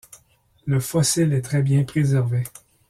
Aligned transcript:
Le 0.65 0.79
fossile 0.79 1.31
est 1.31 1.43
très 1.43 1.61
bien 1.61 1.83
préservé. 1.83 2.43